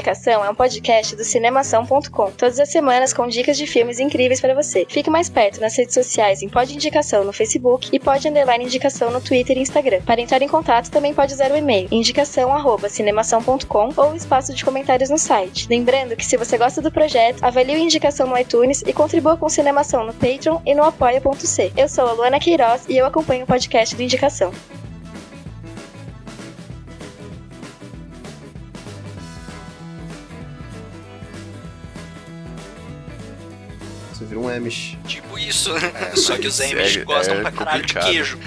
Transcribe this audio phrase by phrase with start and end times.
[0.00, 2.30] Indicação é um podcast do Cinemação.com.
[2.30, 4.86] Todas as semanas com dicas de filmes incríveis para você.
[4.88, 9.10] Fique mais perto nas redes sociais em Pode Indicação no Facebook e Pode Underline Indicação
[9.10, 10.00] no Twitter e Instagram.
[10.00, 15.10] Para entrar em contato, também pode usar o e-mail indicação@cinemação.com ou o espaço de comentários
[15.10, 15.66] no site.
[15.68, 19.50] Lembrando que se você gosta do projeto, avalie o Indicação no iTunes e contribua com
[19.50, 21.72] Cinemação no Patreon e no apoia.c.
[21.76, 24.50] Eu sou a Luana Queiroz e eu acompanho o podcast do Indicação.
[34.40, 34.96] Um Amish.
[35.06, 35.70] Tipo isso.
[36.16, 38.38] Só que os É, Amish é gostam pra caralho de queijo.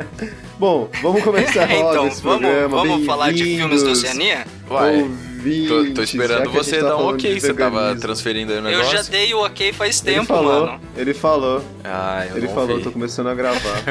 [0.58, 2.76] Bom, vamos começar logo então, esse vamos, programa.
[2.76, 4.46] vamos falar de filmes do Bem-vindos, Oceania?
[4.68, 7.38] Ouvintes, tô, tô esperando você tá dar um ok.
[7.40, 8.96] Você tava transferindo aí o Eu negócio?
[8.96, 10.80] já dei o ok faz Ele tempo, falou, mano.
[10.96, 12.82] ele falou, Ah, eu ele falou, vi.
[12.82, 13.82] tô começando a gravar.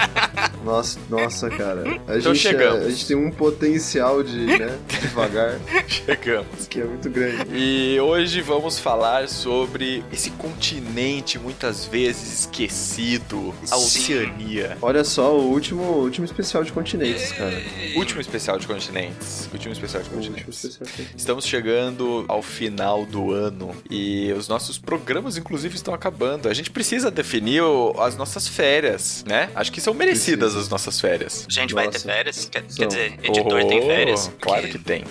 [0.64, 1.82] nossa, nossa, cara.
[2.08, 2.86] A Então gente, é- chegamos.
[2.86, 6.66] a gente tem um potencial de, né, devagar, Chegamos.
[6.68, 7.46] que é muito grande.
[7.54, 13.84] E hoje vamos falar sobre esse continente muitas vezes esquecido, a Sim.
[14.24, 14.78] Oceania.
[14.80, 17.60] Olha só, o último, último especial de continentes, cara.
[17.96, 19.48] Último especial de continentes.
[19.52, 20.64] Último especial de continentes.
[20.64, 21.14] especial de continentes.
[21.16, 26.48] Estamos chegando ao final do ano e os nossos programas, inclusive, estão acabando.
[26.48, 29.50] A gente precisa definir o- as nossas férias, né?
[29.54, 30.60] Acho que são merecidas Precisa.
[30.60, 31.46] as nossas férias.
[31.48, 32.08] A gente vai ter Nossa.
[32.08, 32.48] férias?
[32.50, 34.30] Quer, quer dizer, editor tem Oh, férias?
[34.40, 35.04] Claro que tem.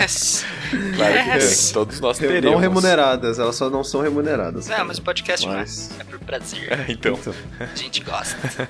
[0.00, 0.44] Yes!
[0.96, 1.64] Claro que Yes!
[1.66, 1.72] tem.
[1.74, 2.52] Todos nós Re- teremos.
[2.52, 4.66] Não remuneradas, elas só não são remuneradas.
[4.66, 6.00] Não, mas o podcast Mas- é.
[6.00, 6.56] É por prazer.
[6.88, 7.18] Então,
[7.60, 8.68] A gente gosta.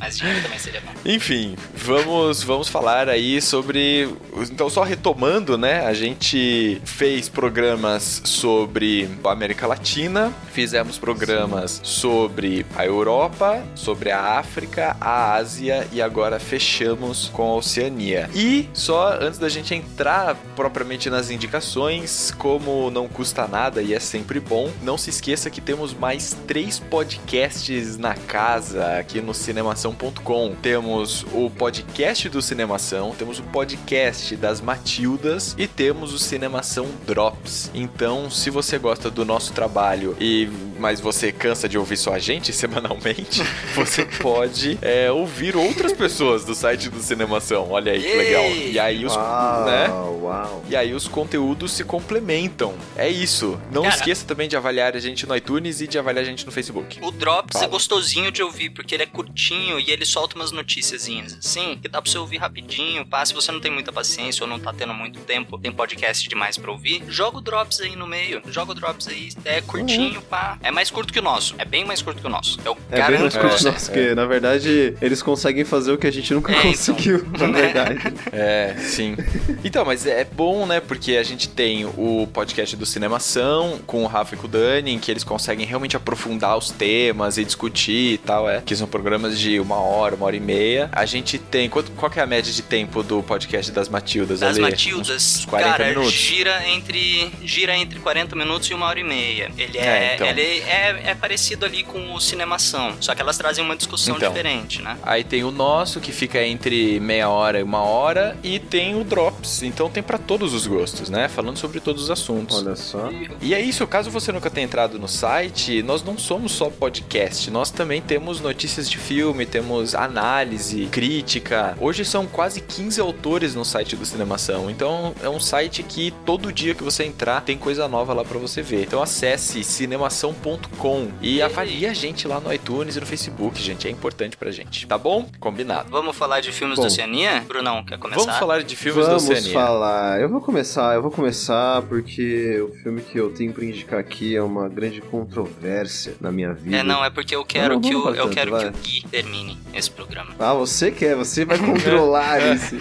[0.00, 0.92] Mas dinheiro também seria bom.
[1.04, 4.08] Enfim, vamos, vamos falar aí sobre.
[4.50, 5.84] Então, só retomando, né?
[5.86, 14.38] A gente fez programas sobre a América Latina, fizemos programas sobre a Europa, sobre a
[14.38, 18.28] África, a Ásia e agora fechamos com a Oceania.
[18.34, 24.00] E só antes da gente entrar propriamente nas indicações, como não custa nada e é
[24.00, 30.54] sempre bom, não se esqueça que temos mais três podcasts na casa aqui no cinemação.com.
[30.62, 37.70] Temos o podcast do Cinemação, temos o podcast das Matildas e temos o Cinemação Drops.
[37.74, 42.18] Então, se você gosta do nosso trabalho e mas você cansa de ouvir só a
[42.18, 43.42] gente semanalmente,
[43.74, 47.70] você pode é, ouvir outras pessoas do site do Cinemação.
[47.70, 48.44] Olha aí que legal.
[48.44, 49.88] E aí os, Uau, né?
[49.88, 50.64] uau.
[50.68, 52.74] E aí os conteúdos se complementam.
[52.96, 53.58] É isso.
[53.72, 53.94] Não Cara.
[53.94, 56.98] esqueça também de avaliar a gente no iTunes e de avaliar a gente no Facebook.
[57.02, 57.64] O Drops Fala.
[57.64, 61.88] é gostosinho de ouvir, porque ele é curtinho e ele solta umas noticiazinhas assim, que
[61.88, 63.24] dá pra você ouvir rapidinho, pá.
[63.24, 66.58] Se você não tem muita paciência ou não tá tendo muito tempo, tem podcast demais
[66.58, 68.42] pra ouvir, joga o Drops aí no meio.
[68.48, 70.58] Joga o Drops aí, é curtinho, pá.
[70.62, 71.37] É mais curto que o nosso.
[71.58, 72.58] É bem mais curto que o nosso.
[72.64, 73.70] Eu É bem garanto mais pra curto que você.
[73.70, 76.70] nós, porque na verdade eles conseguem fazer o que a gente nunca É, então.
[76.72, 77.98] conseguiu, na verdade.
[78.32, 79.16] É, sim.
[79.64, 80.80] Então, mas é bom, né?
[80.80, 84.92] Porque a gente tem o podcast do Cinemação com o Rafa e com o Dani,
[84.92, 88.60] em que eles conseguem realmente aprofundar os temas e discutir e tal, é.
[88.64, 90.88] Que são programas de uma hora, uma hora e meia.
[90.92, 91.68] A gente tem.
[91.68, 94.40] Quanto, qual que é a média de tempo do podcast das Matildas?
[94.40, 94.60] Das Ale?
[94.62, 96.12] Matildas, Uns, uns 40 cara, minutos.
[96.12, 99.50] gira entre gira entre 40 minutos e uma hora e meia.
[99.56, 100.26] Ele É, é, então.
[100.26, 104.30] ele é, é parecido ali com o Cinemação, só que elas trazem uma discussão Então.
[104.30, 104.96] diferente, né?
[105.02, 109.04] Aí tem o nosso, que fica entre meia hora e uma hora, e tem o
[109.04, 109.62] Drops.
[109.62, 111.28] Então tem pra todos os gostos, né?
[111.28, 112.56] Falando sobre todos os assuntos.
[112.56, 113.10] Olha só.
[113.42, 117.50] E é isso, caso você nunca tenha entrado no site, nós não somos só podcast,
[117.50, 121.76] nós também temos notícias de filme, temos análise, crítica.
[121.78, 126.50] Hoje são quase 15 autores no site do Cinemação, então é um site que todo
[126.50, 128.84] dia que você entrar tem coisa nova lá pra você ver.
[128.84, 133.90] Então acesse cinemação.com e avalie a gente lá no iTunes e no Facebook, gente, é
[133.90, 135.26] importante pra gente, tá bom?
[135.40, 135.88] Combinado.
[135.90, 136.82] Vamos falar de filmes Bom.
[136.82, 137.44] da Oceania?
[137.46, 138.20] Brunão, quer começar?
[138.20, 139.52] Vamos falar de filmes Vamos da Oceania.
[139.52, 140.20] falar.
[140.20, 144.36] Eu vou começar, eu vou começar porque o filme que eu tenho pra indicar aqui
[144.36, 146.76] é uma grande controvérsia na minha vida.
[146.76, 148.60] É, não, é porque eu quero Não, que vamos o, eu tanto, quero vai.
[148.62, 150.34] que o Gui termine esse programa.
[150.38, 152.74] Ah, você quer, você vai controlar esse.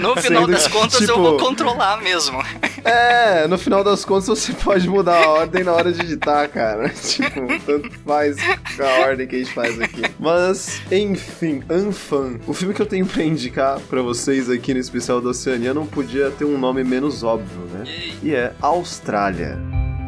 [0.00, 2.42] No final Sendo das que, contas, eu tipo, vou controlar mesmo.
[2.84, 6.88] É, no final das contas você pode mudar a ordem na hora de editar, cara.
[6.94, 7.40] tipo,
[7.78, 8.36] tanto faz
[8.80, 10.02] a ordem que a gente faz aqui.
[10.18, 12.38] Mas, enfim, Anfan.
[12.46, 15.86] O filme que eu tenho pra indicar pra vocês aqui no especial da Oceania não
[15.86, 17.34] podia ter um nome menos óbvio.
[17.34, 17.84] óbvio, né?
[18.22, 19.58] E é Austrália.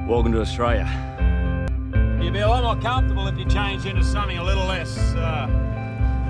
[0.08, 0.86] Welcome to Australia.
[2.20, 5.48] You'd be a lot more comfortable if you changed into something a little less, uh,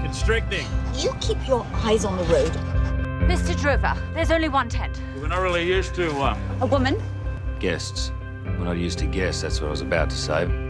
[0.03, 0.67] constricting.
[0.95, 2.53] You keep your eyes on the road.
[3.29, 3.55] Mr.
[3.61, 5.01] Drover, there's only one tent.
[5.21, 6.97] We're not really used to, uh, A woman?
[7.61, 8.13] Guests.
[8.45, 10.66] We're not used to guests, that's what I was about to say.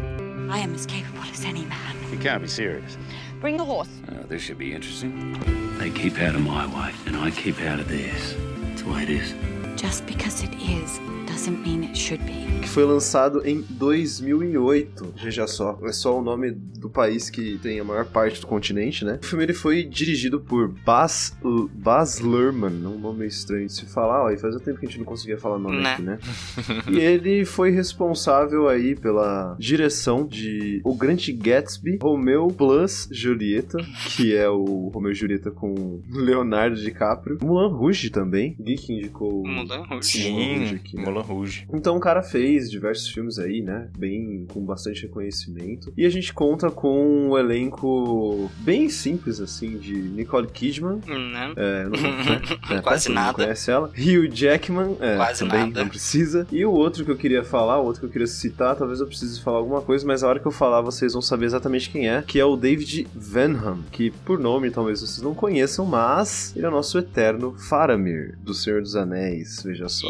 [0.48, 1.96] I am as capable as any man.
[2.10, 2.96] You can't be serious.
[3.40, 3.88] Bring the horse.
[4.08, 5.32] Uh, this should be interesting.
[5.78, 8.34] They keep out of my way, and I keep out of theirs.
[8.62, 9.34] That's the way it is.
[9.80, 10.98] Just because it is
[11.36, 12.46] doesn't mean it should be.
[12.62, 15.14] que foi lançado em 2008.
[15.22, 19.04] Veja só, é só o nome do país que tem a maior parte do continente,
[19.04, 19.18] né?
[19.22, 21.36] O filme ele foi dirigido por Baz,
[21.74, 24.98] Baz Luhrmann, um nome estranho de se falar, ó, e fazia tempo que a gente
[24.98, 25.92] não conseguia falar nome Né.
[25.92, 26.18] aqui, né?
[26.90, 33.78] e ele foi responsável aí pela direção de O Grande Gatsby, Romeo plus Julieta,
[34.16, 39.46] que é o Romeo e Julieta com Leonardo DiCaprio, Mulan Rouge também, Gui que indicou
[39.46, 40.22] Mulan Rouge.
[40.30, 41.04] Mulan Rouge Sim, aqui, né?
[41.04, 41.66] Mulan Rouge.
[41.72, 43.88] Então o cara fez diversos filmes aí, né?
[43.98, 45.92] Bem com bastante reconhecimento.
[45.96, 51.00] E a gente conta com um elenco bem simples, assim, de Nicole Kidman.
[51.06, 51.52] Né?
[51.56, 52.42] É, não, né?
[52.76, 53.34] É, Quase nada.
[53.44, 53.88] Conhece ela.
[53.88, 54.96] Hugh Jackman.
[55.00, 55.80] É, Quase também nada.
[55.80, 56.46] não precisa.
[56.50, 59.06] E o outro que eu queria falar, o outro que eu queria citar, talvez eu
[59.06, 62.08] precise falar alguma coisa, mas a hora que eu falar vocês vão saber exatamente quem
[62.08, 66.66] é, que é o David Venham, que por nome talvez vocês não conheçam, mas ele
[66.66, 70.08] é o nosso eterno Faramir, do Senhor dos Anéis, veja só.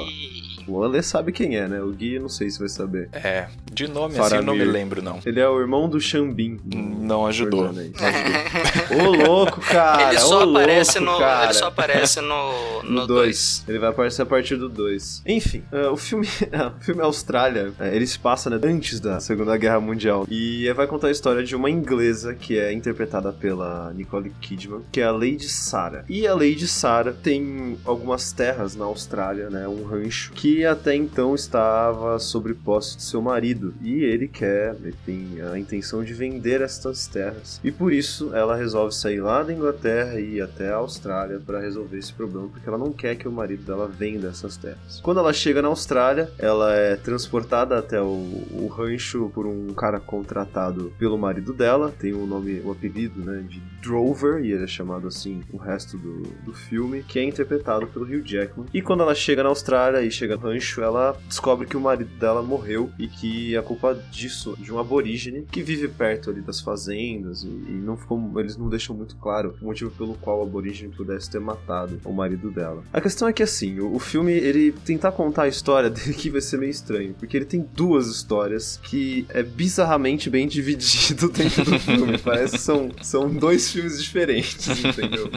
[0.67, 1.81] O Ale sabe quem é, né?
[1.81, 3.09] O Gui, não sei se vai saber.
[3.13, 4.73] É, de nome assim eu não me Faramir.
[4.73, 5.21] lembro, não.
[5.25, 6.57] Ele é o irmão do Xambin.
[6.65, 7.67] do Não ajudou.
[7.67, 7.93] Anéis.
[8.91, 10.11] Ô, louco, cara!
[10.13, 11.19] ele só aparece louco, no.
[11.19, 11.45] cara.
[11.45, 12.83] Ele só aparece no.
[12.87, 13.65] No No 2.
[13.69, 15.23] Ele vai aparecer a partir do 2.
[15.27, 16.27] Enfim, eh, o filme
[16.81, 20.27] o filme Austrália, eh, ele se passa né, antes da Segunda Guerra Mundial.
[20.31, 25.01] E vai contar a história de uma inglesa que é interpretada pela Nicole Kidman, que
[25.01, 26.05] é a Lady Sarah.
[26.09, 29.67] E a Lady Sarah tem algumas terras na Austrália, né?
[29.69, 33.66] Um rancho, que até então estava sob posse de seu marido.
[33.81, 37.61] E ele quer, ele tem a intenção de vender estas terras.
[37.63, 41.61] E por isso ela resolve sair lá da Inglaterra e ir até a Austrália para
[41.61, 45.01] resolver esse problema, porque ela não quer que o marido dela venda essas terras.
[45.03, 50.01] Quando ela chega na Austrália, ela é transportada até o, o rancho por um cara
[50.01, 54.67] contratado pelo marido dela, tem o nome, o apelido, né, de Drover, e ele é
[54.67, 58.67] chamado assim o resto do, do filme, que é interpretado pelo Hugh Jackman.
[58.73, 62.11] E quando ela chega na Austrália e chega no rancho, ela descobre que o marido
[62.19, 66.61] dela morreu e que a culpa disso de um aborígene que vive perto ali das
[66.61, 70.43] fazendas e, e não ficou, eles não deixam muito claro o motivo pelo qual o
[70.43, 72.83] aborígene pudesse ter matado o marido dela.
[72.93, 76.31] A questão é que assim, o, o filme ele tentar contar a história dele aqui
[76.31, 81.65] vai ser meio estranho, porque ele tem duas histórias que é bizarramente bem dividido dentro
[81.65, 82.19] do filme.
[82.19, 85.31] Parece que são, são dois filmes diferentes, entendeu?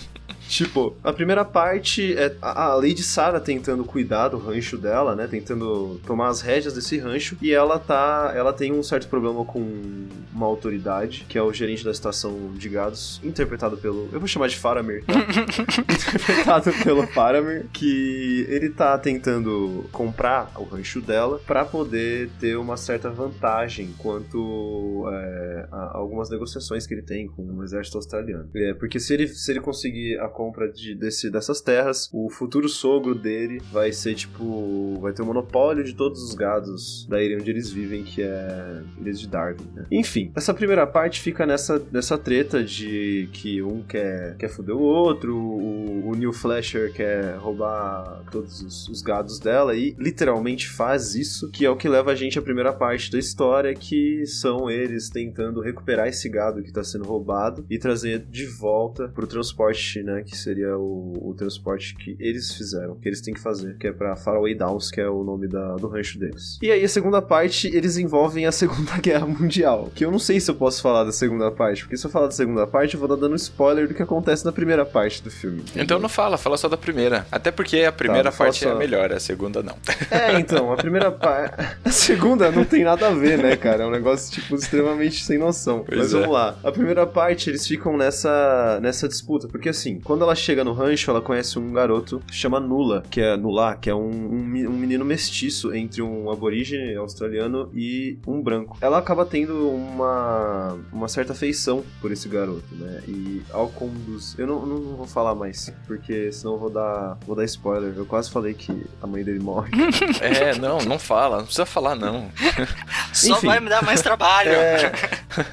[0.50, 5.28] Tipo, a primeira parte é a Lady Sarah tentando cuidar do rancho dela, né?
[5.28, 7.38] Tentando tomar as rédeas desse rancho.
[7.40, 8.34] E ela tá.
[8.36, 12.68] Ela tem um certo problema com uma autoridade, que é o gerente da estação de
[12.68, 14.10] gados, interpretado pelo.
[14.12, 15.14] Eu vou chamar de Faramir, tá?
[15.94, 22.76] interpretado pelo Faramir, que ele tá tentando comprar o rancho dela pra poder ter uma
[22.76, 28.50] certa vantagem quanto é, a algumas negociações que ele tem com o exército australiano.
[28.56, 32.70] É, porque se ele, se ele conseguir a compra de, desse, dessas terras, o futuro
[32.70, 34.98] sogro dele vai ser tipo.
[35.02, 38.82] vai ter o monopólio de todos os gados da ilha onde eles vivem, que é
[38.98, 39.68] ilha de Darwin.
[39.76, 39.86] Né?
[39.92, 44.82] Enfim, essa primeira parte fica nessa, nessa treta de que um quer, quer foder o
[44.82, 51.16] outro, o, o Neil Flasher quer roubar todos os, os gados dela e literalmente faz
[51.16, 54.70] isso, que é o que leva a gente à primeira parte da história, que são
[54.70, 60.02] eles tentando recuperar esse gado que está sendo roubado e trazer de volta pro transporte,
[60.02, 63.88] né, que seria o, o transporte que eles fizeram, que eles têm que fazer, que
[63.88, 66.58] é pra Faraway Downs, que é o nome da, do rancho deles.
[66.62, 70.40] E aí a segunda parte, eles envolvem a Segunda Guerra Mundial, que eu não sei
[70.40, 73.00] se eu posso falar da segunda parte, porque se eu falar da segunda parte, eu
[73.00, 75.64] vou dar dando spoiler do que acontece na primeira parte do filme.
[75.76, 77.26] Então não fala, fala só da primeira.
[77.32, 78.78] Até porque a primeira vou falar parte é a só.
[78.78, 79.76] melhor, a segunda não.
[80.12, 81.56] É, então, a primeira parte.
[81.86, 83.84] A segunda não tem nada a ver, né, cara?
[83.84, 85.84] É um negócio, tipo, extremamente sem noção.
[85.86, 86.18] Pois Mas é.
[86.20, 86.58] vamos lá.
[86.64, 89.48] A primeira parte, eles ficam nessa, nessa disputa.
[89.48, 93.22] Porque, assim, quando ela chega no rancho, ela conhece um garoto que chama Nula, que
[93.22, 98.42] é Nula, que é um, um, um menino mestiço entre um aborígene australiano e um
[98.42, 98.78] branco.
[98.82, 103.02] Ela acaba tendo uma, uma certa afeição por esse garoto, né?
[103.08, 104.40] E ao conduzir.
[104.40, 107.94] Eu não, não vou falar mais, porque senão eu vou dar, vou dar spoiler.
[107.96, 109.70] Eu quase falei que a mãe dele morre.
[110.22, 112.30] É, não, não fala, não precisa falar não.
[113.14, 113.48] Só Enfim.
[113.48, 114.52] vai me dar mais trabalho.
[114.52, 114.92] É,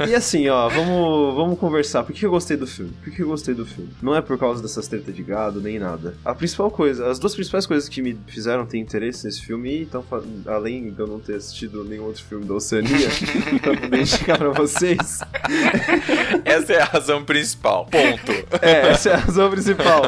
[0.09, 2.03] E assim, ó, vamos, vamos conversar.
[2.05, 2.93] Por que eu gostei do filme?
[3.03, 3.91] Por que eu gostei do filme?
[4.03, 6.15] Não é por causa dessas tretas de gado, nem nada.
[6.25, 10.05] A principal coisa, as duas principais coisas que me fizeram ter interesse nesse filme, então,
[10.47, 13.09] além de eu não ter assistido nenhum outro filme da Oceania,
[13.63, 15.21] pra poder indicar pra vocês.
[16.45, 17.87] Essa é a razão principal.
[17.87, 18.33] Ponto.
[18.63, 20.03] É, essa é a razão principal.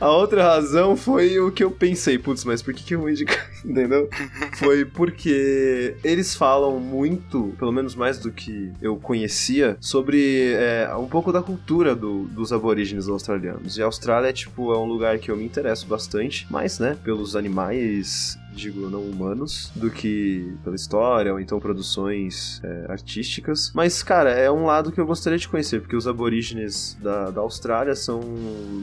[0.00, 3.10] A outra razão foi o que eu pensei, putz, mas por que, que eu vou
[3.10, 3.48] indicar?
[3.64, 4.08] Entendeu?
[4.54, 11.06] Foi porque eles falam muito, pelo menos mais do que eu conhecia, sobre é, um
[11.06, 13.76] pouco da cultura do, dos aborígenes australianos.
[13.76, 18.38] E Austrália, tipo, é um lugar que eu me interesso bastante, mais, né, pelos animais
[18.56, 23.70] digo, não humanos, do que pela história ou então produções é, artísticas.
[23.74, 27.40] Mas, cara, é um lado que eu gostaria de conhecer, porque os aborígenes da, da
[27.40, 28.20] Austrália são,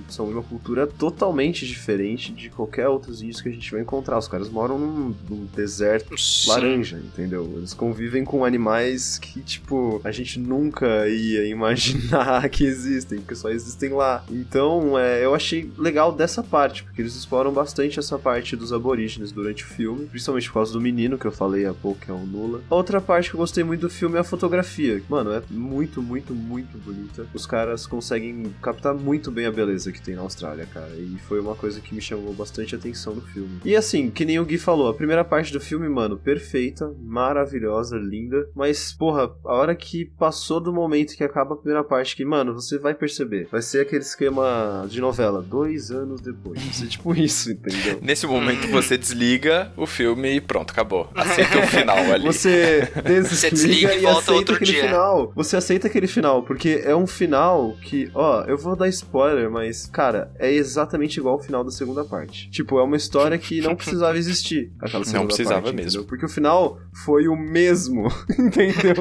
[0.07, 4.17] são uma cultura totalmente diferente de qualquer outros índios que a gente vai encontrar.
[4.17, 6.49] Os caras moram num, num deserto Sim.
[6.49, 7.51] laranja, entendeu?
[7.57, 13.49] Eles convivem com animais que, tipo, a gente nunca ia imaginar que existem, porque só
[13.49, 14.23] existem lá.
[14.29, 19.31] Então, é, eu achei legal dessa parte, porque eles exploram bastante essa parte dos aborígenes
[19.31, 22.13] durante o filme, principalmente por causa do menino que eu falei há pouco, que é
[22.13, 22.61] o Nula.
[22.69, 25.01] A outra parte que eu gostei muito do filme é a fotografia.
[25.09, 27.25] Mano, é muito, muito, muito bonita.
[27.33, 30.93] Os caras conseguem captar muito bem a beleza que tem na Austrália, cara.
[30.95, 33.59] E foi uma coisa que me chamou bastante atenção no filme.
[33.63, 37.97] E assim, que nem o Gui falou, a primeira parte do filme, mano, perfeita, maravilhosa,
[37.97, 38.47] linda.
[38.55, 42.53] Mas, porra, a hora que passou do momento que acaba a primeira parte, que, mano,
[42.53, 43.47] você vai perceber.
[43.51, 46.61] Vai ser aquele esquema de novela, dois anos depois.
[46.61, 47.99] Vai ser tipo isso, entendeu?
[48.03, 51.09] Nesse momento você desliga desliga o filme e pronto, acabou.
[51.15, 52.25] Aceita o final ali.
[52.25, 54.83] Você desliga, Você desliga e, e volta outro aquele dia.
[54.83, 55.31] final.
[55.35, 59.85] Você aceita aquele final, porque é um final que, ó, eu vou dar spoiler, mas,
[59.85, 62.49] cara, é exatamente igual ao final da segunda parte.
[62.49, 64.71] Tipo, é uma história que não precisava existir.
[64.79, 65.89] Aquela segunda não precisava parte, mesmo.
[65.89, 66.07] Entendeu?
[66.07, 68.07] Porque o final foi o mesmo,
[68.37, 68.95] entendeu?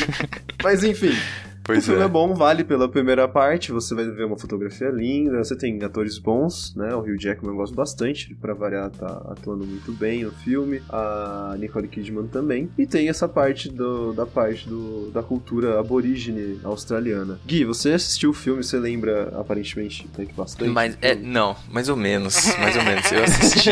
[0.62, 1.12] mas enfim.
[1.66, 2.04] Pois o filme é.
[2.04, 6.16] é bom, vale pela primeira parte, você vai ver uma fotografia linda, você tem atores
[6.16, 6.94] bons, né?
[6.94, 10.80] O Hugh Jackman eu gosto bastante, pra variar, tá atuando muito bem no filme.
[10.88, 12.70] A Nicole Kidman também.
[12.78, 17.40] E tem essa parte do, da parte do, da cultura aborígene australiana.
[17.44, 20.70] Gui, você assistiu o filme, você lembra aparentemente até que bastante?
[20.70, 23.10] Mas é, não, mais ou menos, mais ou menos.
[23.10, 23.70] Eu assisti,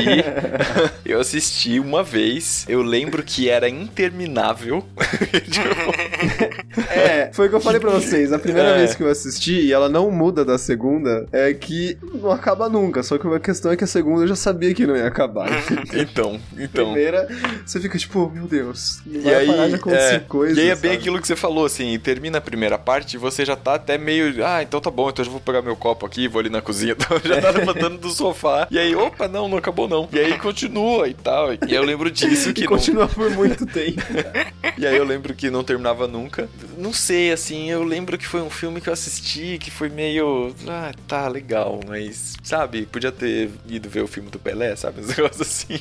[1.06, 2.64] eu assisti uma vez.
[2.68, 4.84] Eu lembro que era interminável.
[6.90, 8.78] é, foi o que eu falei pra vocês, a primeira é.
[8.78, 13.02] vez que eu assisti, e ela não muda da segunda, é que não acaba nunca.
[13.02, 15.48] Só que a questão é que a segunda eu já sabia que não ia acabar.
[15.92, 16.92] então, então.
[16.92, 17.28] Primeira,
[17.64, 21.02] você fica tipo, meu Deus, não e aí, é, coisas, E aí é bem sabe?
[21.02, 24.44] aquilo que você falou, assim, termina a primeira parte e você já tá até meio,
[24.44, 26.62] ah, então tá bom, então eu já vou pegar meu copo aqui, vou ali na
[26.62, 28.66] cozinha, então já tá levantando do sofá.
[28.70, 30.08] E aí, opa, não, não acabou não.
[30.12, 31.52] E aí continua e tal.
[31.52, 32.72] E eu lembro disso que e não...
[32.72, 34.00] continua por muito tempo.
[34.78, 36.48] e aí eu lembro que não terminava nunca.
[36.78, 40.54] Não sei, assim, eu lembro que foi um filme que eu assisti que foi meio.
[40.68, 42.34] Ah, tá, legal, mas.
[42.42, 45.00] Sabe, podia ter ido ver o filme do Pelé, sabe?
[45.00, 45.80] Uns negócios assim.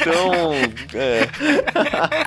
[0.00, 0.52] então.
[0.94, 1.28] É.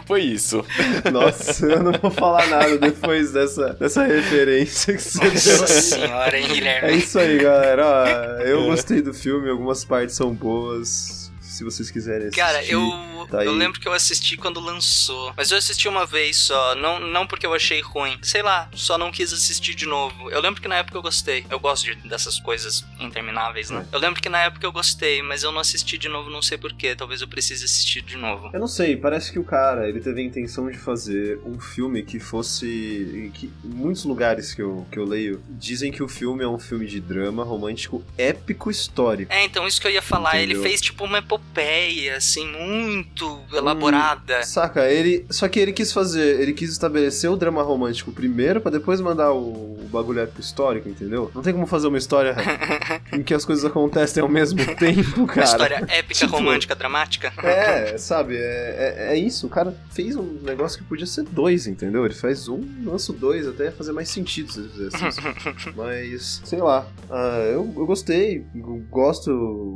[0.05, 0.65] Foi isso.
[1.11, 5.67] Nossa, eu não vou falar nada depois dessa, dessa referência que você Nossa deu.
[5.67, 6.89] senhora, hein, Guilherme?
[6.89, 7.85] É isso aí, galera.
[7.85, 8.65] Ó, eu é.
[8.65, 11.18] gostei do filme, algumas partes são boas
[11.59, 12.39] se vocês quiserem assistir.
[12.39, 15.33] Cara, eu, tá eu lembro que eu assisti quando lançou.
[15.35, 16.73] Mas eu assisti uma vez só.
[16.75, 18.17] Não, não porque eu achei ruim.
[18.21, 20.31] Sei lá, só não quis assistir de novo.
[20.31, 21.45] Eu lembro que na época eu gostei.
[21.49, 23.85] Eu gosto de, dessas coisas intermináveis, né?
[23.91, 23.95] É.
[23.95, 26.57] Eu lembro que na época eu gostei, mas eu não assisti de novo, não sei
[26.57, 26.95] porquê.
[26.95, 28.49] Talvez eu precise assistir de novo.
[28.53, 32.03] Eu não sei, parece que o cara, ele teve a intenção de fazer um filme
[32.03, 33.31] que fosse.
[33.33, 36.59] que em muitos lugares que eu, que eu leio dizem que o filme é um
[36.59, 39.31] filme de drama romântico épico histórico.
[39.33, 40.37] É, então isso que eu ia falar.
[40.37, 40.61] Entendeu?
[40.61, 44.39] Ele fez tipo uma epopeia epopeia, assim, muito elaborada.
[44.39, 45.25] Hum, saca, ele.
[45.29, 46.39] Só que ele quis fazer.
[46.39, 50.87] Ele quis estabelecer o drama romântico primeiro, para depois mandar o, o bagulho épico histórico,
[50.87, 51.31] entendeu?
[51.33, 52.35] Não tem como fazer uma história
[53.11, 55.39] em que as coisas acontecem ao mesmo tempo, cara.
[55.39, 57.33] Uma história épica, tipo, romântica, dramática.
[57.43, 59.47] É, sabe, é, é, é, isso.
[59.47, 62.05] O cara fez um negócio que podia ser dois, entendeu?
[62.05, 65.21] Ele faz um, lança dois, até fazer mais sentido se ele fizesse isso.
[65.75, 66.87] Mas, sei lá.
[67.09, 68.45] Uh, eu, eu gostei.
[68.89, 69.29] Gosto.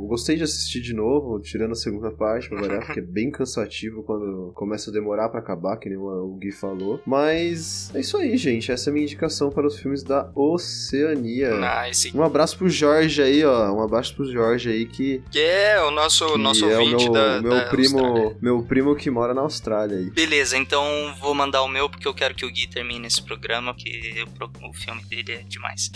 [0.08, 3.30] Gostei de assistir de novo, tirando tirando a segunda parte, pra variar, porque é bem
[3.30, 7.00] cansativo quando começa a demorar para acabar, que nem o Gui falou.
[7.06, 8.70] Mas é isso aí, gente.
[8.70, 11.54] Essa é a minha indicação para os filmes da Oceania.
[11.54, 12.14] Nice.
[12.14, 13.72] Um abraço pro Jorge aí, ó.
[13.72, 15.22] Um abraço pro Jorge aí que.
[15.30, 18.36] Que é o nosso, nosso é ouvinte o meu, da, meu da primo, Austrália.
[18.40, 20.10] meu primo que mora na Austrália aí.
[20.10, 20.84] Beleza, então
[21.20, 24.68] vou mandar o meu porque eu quero que o Gui termine esse programa, porque o,
[24.68, 25.90] o filme dele é demais.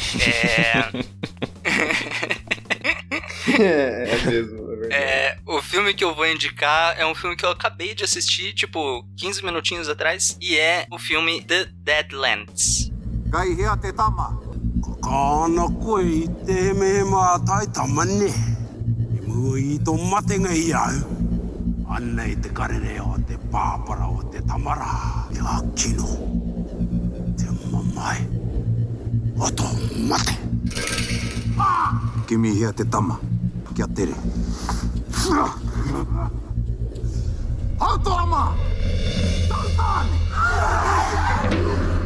[0.54, 0.88] É.
[3.62, 5.27] é, é mesmo, é É, o
[5.68, 9.44] filme que eu vou indicar é um filme que eu acabei de assistir, tipo, 15
[9.44, 12.90] minutinhos atrás, e é o filme The Deadlands.
[13.30, 14.40] Kai hea te tama.
[15.04, 18.32] Kāna koe i te me mātai tamane.
[18.32, 20.96] I mua i tō matenga i au.
[21.92, 24.88] Ana i te karere o te pāpara o te tamara.
[25.34, 26.08] Te a kino.
[27.36, 28.24] Te mamai.
[29.36, 29.68] O tō
[30.08, 30.38] mate.
[32.26, 33.20] Kimi hea te tama.
[35.30, 35.54] ア
[37.94, 38.56] ウトアーマ
[41.94, 41.97] ン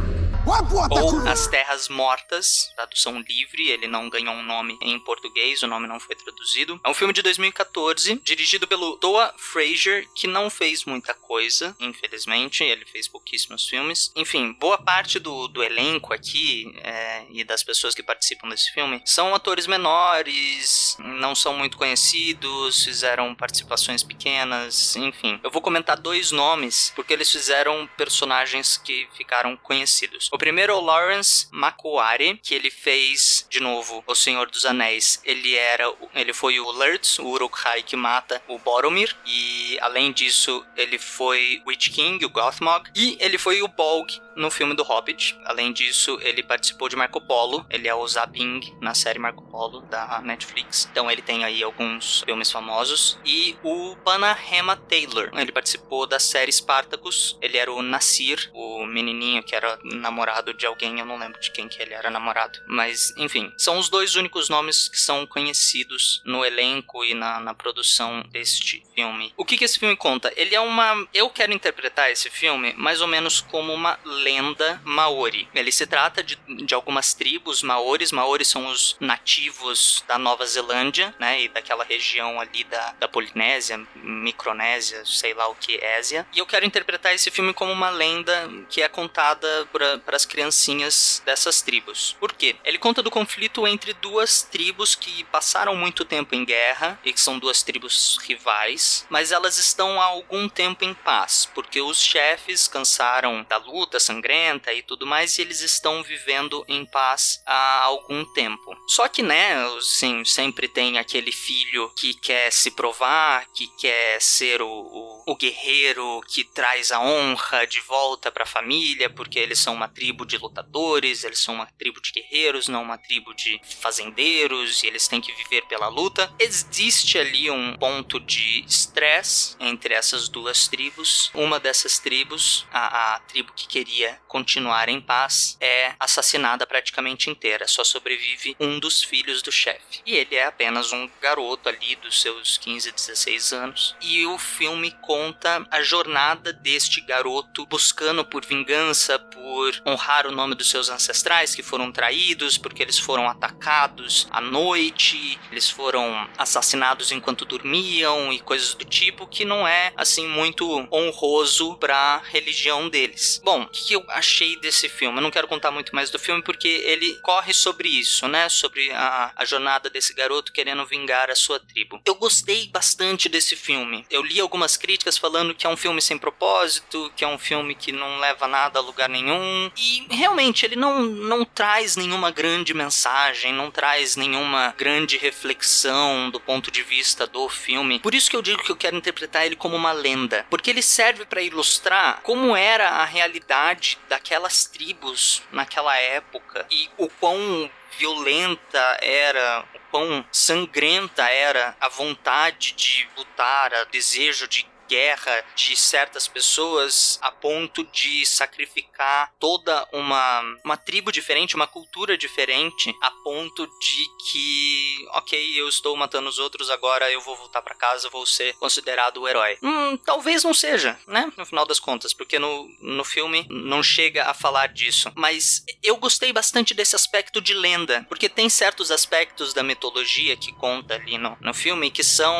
[0.45, 5.87] Ou As Terras Mortas, tradução livre, ele não ganhou um nome em português, o nome
[5.87, 6.79] não foi traduzido.
[6.83, 12.61] É um filme de 2014, dirigido pelo Toa Fraser, que não fez muita coisa, infelizmente,
[12.61, 14.11] ele fez pouquíssimos filmes.
[14.17, 19.01] Enfim, boa parte do, do elenco aqui é, e das pessoas que participam desse filme
[19.05, 25.39] são atores menores, não são muito conhecidos, fizeram participações pequenas, enfim.
[25.41, 30.32] Eu vou comentar dois nomes, porque eles fizeram personagens que ficaram conhecidos.
[30.33, 35.21] O primeiro é o Lawrence Makuari, que ele fez, de novo, O Senhor dos Anéis.
[35.23, 40.65] Ele era, ele foi o Lurtz, o Uruk-hai que mata o Boromir, e além disso,
[40.75, 44.83] ele foi o Witch King, o Gothmog, e ele foi o Bolg no filme do
[44.83, 45.37] Hobbit.
[45.45, 49.81] Além disso, ele participou de Marco Polo, ele é o Zabing na série Marco Polo
[49.81, 50.87] da Netflix.
[50.91, 53.19] Então ele tem aí alguns filmes famosos.
[53.25, 59.43] E o Panahema Taylor, ele participou da série Spartacus, ele era o Nasir, o menininho
[59.43, 62.59] que era namorado de alguém, eu não lembro de quem que ele era namorado.
[62.67, 67.53] Mas, enfim, são os dois únicos nomes que são conhecidos no elenco e na, na
[67.53, 69.33] produção deste filme.
[69.37, 70.31] O que que esse filme conta?
[70.35, 71.07] Ele é uma...
[71.13, 75.47] Eu quero interpretar esse filme mais ou menos como uma lenda maori.
[75.53, 78.11] Ele se trata de, de algumas tribos maoris.
[78.11, 81.41] Maoris são os nativos da Nova Zelândia, né?
[81.41, 86.25] E daquela região ali da, da Polinésia, Micronésia, sei lá o que, Ésia.
[86.33, 91.21] E eu quero interpretar esse filme como uma lenda que é contada para as criancinhas
[91.25, 92.15] dessas tribos.
[92.19, 92.55] Por quê?
[92.63, 97.19] Ele conta do conflito entre duas tribos que passaram muito tempo em guerra e que
[97.19, 102.67] são duas tribos rivais, mas elas estão há algum tempo em paz, porque os chefes
[102.67, 108.23] cansaram da luta sangrenta e tudo mais e eles estão vivendo em paz há algum
[108.33, 108.75] tempo.
[108.87, 114.61] Só que, né, assim, sempre tem aquele filho que quer se provar, que quer ser
[114.61, 119.59] o, o, o guerreiro que traz a honra de volta para a família, porque eles
[119.59, 123.59] são uma tribo de lutadores, eles são uma tribo de guerreiros, não uma tribo de
[123.81, 126.31] fazendeiros, e eles têm que viver pela luta.
[126.39, 131.31] Existe ali um ponto de estresse entre essas duas tribos.
[131.33, 137.67] Uma dessas tribos, a, a tribo que queria continuar em paz, é assassinada praticamente inteira.
[137.67, 140.01] Só sobrevive um dos filhos do chefe.
[140.05, 143.95] E ele é apenas um garoto ali dos seus 15, 16 anos.
[144.01, 150.55] E o filme conta a jornada deste garoto buscando por vingança, por honrar o nome
[150.55, 157.11] dos seus ancestrais que foram traídos, porque eles foram atacados à noite, eles foram assassinados
[157.11, 162.89] enquanto dormiam e coisas do tipo, que não é assim muito honroso para a religião
[162.89, 163.41] deles.
[163.43, 165.17] Bom, o que eu achei desse filme?
[165.17, 168.49] Eu não quero contar muito mais do filme porque ele corre sobre isso, né?
[168.49, 172.01] Sobre a, a jornada desse garoto querendo vingar a sua tribo.
[172.05, 174.05] Eu gostei bastante desse filme.
[174.09, 177.75] Eu li algumas críticas falando que é um filme sem propósito, que é um filme
[177.75, 179.71] que não leva nada a lugar nenhum.
[179.77, 186.39] E realmente ele não, não traz nenhuma grande mensagem, não traz nenhuma grande reflexão do
[186.39, 187.99] ponto de vista do filme.
[187.99, 190.81] Por isso que eu digo que eu quero interpretar ele como uma lenda, porque ele
[190.81, 198.97] serve para ilustrar como era a realidade daquelas tribos naquela época e o quão violenta
[199.01, 206.27] era, o quão sangrenta era a vontade de lutar, o desejo de guerra de certas
[206.27, 213.65] pessoas a ponto de sacrificar toda uma, uma tribo diferente, uma cultura diferente, a ponto
[213.65, 218.23] de que, ok, eu estou matando os outros, agora eu vou voltar para casa, vou
[218.23, 219.57] ser considerado o herói.
[219.63, 221.31] Hum, talvez não seja, né?
[221.35, 225.11] No final das contas, porque no, no filme não chega a falar disso.
[225.15, 230.53] Mas eu gostei bastante desse aspecto de lenda, porque tem certos aspectos da mitologia que
[230.53, 232.35] conta ali no, no filme que são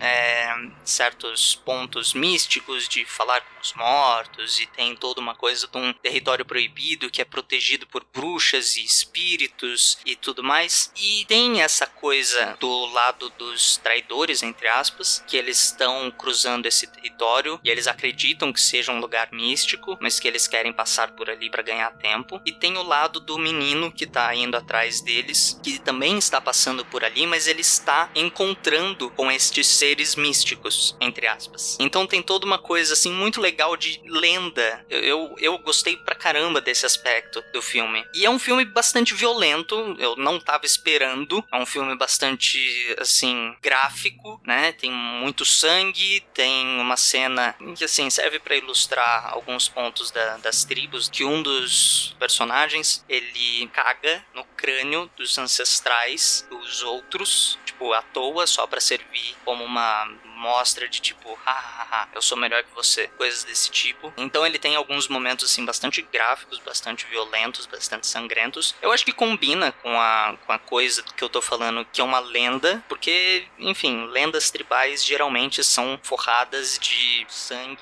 [0.00, 5.78] é, certos pontos místicos de falar com os mortos e tem toda uma coisa de
[5.78, 10.92] um território proibido que é protegido por bruxas e espíritos e tudo mais.
[10.96, 16.86] E tem essa coisa do lado dos traidores, entre aspas, que eles estão cruzando esse
[16.86, 21.30] território e eles acreditam que seja um lugar místico, mas que eles querem passar por
[21.30, 22.40] ali para ganhar tempo.
[22.44, 26.84] E tem o lado do menino que tá indo atrás deles, que também está passando
[26.84, 31.77] por ali, mas ele está encontrando com estes seres místicos, entre aspas.
[31.78, 34.84] Então tem toda uma coisa assim muito legal de lenda.
[34.88, 38.04] Eu, eu, eu gostei pra caramba desse aspecto do filme.
[38.14, 41.44] E é um filme bastante violento, eu não tava esperando.
[41.52, 42.58] É um filme bastante,
[42.98, 44.72] assim, gráfico, né?
[44.72, 50.64] Tem muito sangue, tem uma cena que, assim, serve para ilustrar alguns pontos da, das
[50.64, 58.02] tribos, que um dos personagens, ele caga no crânio dos ancestrais dos outros, tipo, à
[58.02, 63.08] toa, só para servir como uma mostra de tipo, hahaha, eu sou melhor que você,
[63.08, 64.12] coisas desse tipo.
[64.16, 68.74] Então ele tem alguns momentos assim bastante gráficos, bastante violentos, bastante sangrentos.
[68.80, 72.04] Eu acho que combina com a, com a coisa que eu tô falando, que é
[72.04, 77.78] uma lenda, porque, enfim, lendas tribais geralmente são forradas de sangue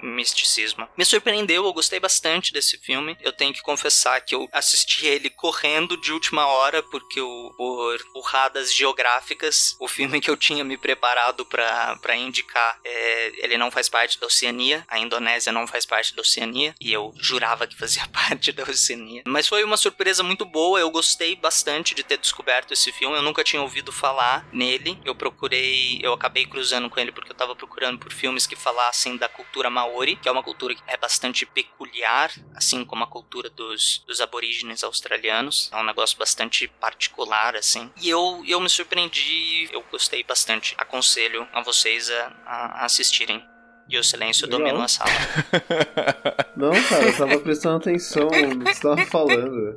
[0.00, 0.88] e misticismo.
[0.96, 3.16] Me surpreendeu, eu gostei bastante desse filme.
[3.20, 7.98] Eu tenho que confessar que eu assisti ele correndo de última hora, porque eu, por
[8.12, 13.70] burradas geográficas, o filme que eu tinha me preparado para para indicar, é, ele não
[13.70, 17.76] faz parte da Oceania, a Indonésia não faz parte da Oceania, e eu jurava que
[17.76, 19.22] fazia parte da Oceania.
[19.26, 23.22] Mas foi uma surpresa muito boa, eu gostei bastante de ter descoberto esse filme, eu
[23.22, 27.54] nunca tinha ouvido falar nele, eu procurei, eu acabei cruzando com ele porque eu tava
[27.54, 31.44] procurando por filmes que falassem da cultura maori, que é uma cultura que é bastante
[31.44, 37.90] peculiar, assim como a cultura dos, dos aborígenes australianos, é um negócio bastante particular, assim.
[38.00, 40.74] E eu, eu me surpreendi, eu gostei bastante.
[40.78, 43.44] Aconselho a vocês a, a assistirem.
[43.88, 44.58] E o silêncio Legal.
[44.60, 45.10] domina a sala.
[46.56, 49.76] Não, cara, eu tava prestando atenção no que você tava falando.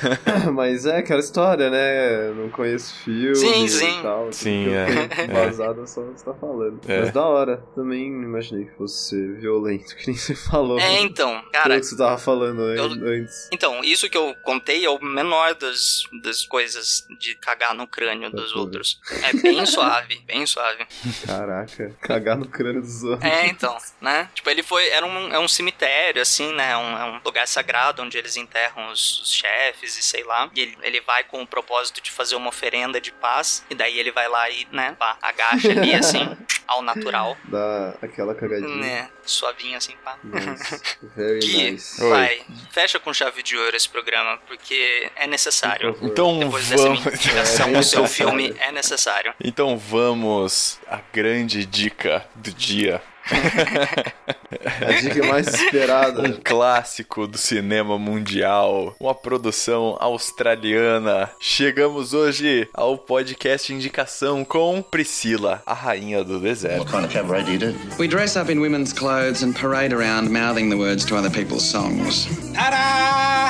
[0.54, 2.30] Mas é aquela história, né?
[2.34, 4.00] Não conheço filme Sim, e sim.
[4.02, 4.24] tal.
[4.24, 4.86] tudo Sim, eu é.
[5.08, 5.44] tenho É.
[5.44, 6.80] Vazado só o que você tá falando.
[6.88, 7.00] É.
[7.00, 7.56] Mas da hora.
[7.74, 10.78] Também não imaginei que fosse ser violento, que nem você falou.
[10.78, 11.78] É, então, cara.
[11.78, 13.48] que você tava falando an- eu- antes.
[13.52, 18.30] Então, isso que eu contei é o menor das, das coisas de cagar no crânio
[18.30, 18.60] dos Uhum.
[18.60, 19.00] outros.
[19.24, 20.86] É bem suave, bem suave.
[21.26, 23.30] Caraca, cagar no crânio dos outros.
[23.30, 24.28] É, então, né?
[24.34, 24.88] Tipo, ele foi.
[24.88, 26.72] Era um, é um cemitério, assim, né?
[26.72, 30.48] É um, é um lugar sagrado onde eles enterram os, os chefes e sei lá.
[30.54, 33.64] E ele, ele vai com o propósito de fazer uma oferenda de paz.
[33.70, 34.96] E daí ele vai lá e, né?
[34.98, 36.36] Pá, agacha ali, assim,
[36.66, 37.36] ao natural.
[37.44, 38.76] Dá aquela cagadinha.
[38.76, 39.10] Né?
[39.24, 40.16] Suavinho, assim, pá.
[40.24, 40.80] Nice.
[41.16, 42.02] Very Que nice.
[42.02, 42.10] Oi.
[42.10, 45.96] vai, fecha com chave de ouro esse programa, porque é necessário.
[46.02, 47.00] Então Depois dessa vamos.
[47.00, 49.34] minha indicação, É o seu filme é necessário.
[49.42, 53.02] Então vamos à grande dica do dia.
[53.30, 56.20] A dica mais esperada.
[56.30, 61.30] Um clássico do cinema mundial, uma produção australiana.
[61.40, 66.84] Chegamos hoje ao podcast Indicação com Priscila, a rainha do deserto.
[66.86, 67.74] kind of cabaret do you do?
[67.98, 71.64] We dress up in women's clothes and parade around mouthing the words to other people's
[71.64, 72.26] songs.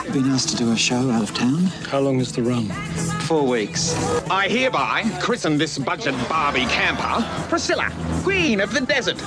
[0.08, 1.66] Been asked to do a show out of town?
[1.88, 2.64] How long is the run?
[3.28, 3.94] Four weeks.
[4.28, 7.92] I hereby christen this budget Barbie camper Priscilla,
[8.24, 9.18] Queen of the Desert.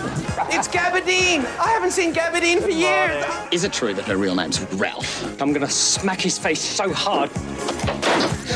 [0.49, 1.45] It's Gabardine!
[1.57, 3.25] I haven't seen Gabardine for years!
[3.51, 5.41] Is it true that her real name's Ralph?
[5.41, 7.29] I'm gonna smack his face so hard.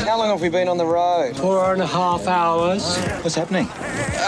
[0.06, 1.36] How long have we been on the road?
[1.36, 2.96] Four and a half hours.
[3.22, 3.66] What's happening?